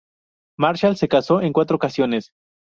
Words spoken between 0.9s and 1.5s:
se casó